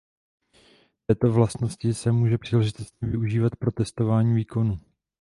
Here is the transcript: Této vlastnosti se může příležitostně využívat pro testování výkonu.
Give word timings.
Této 1.05 1.31
vlastnosti 1.33 1.93
se 1.93 2.11
může 2.11 2.37
příležitostně 2.37 3.07
využívat 3.07 3.55
pro 3.55 3.71
testování 3.71 4.35
výkonu. 4.35 4.79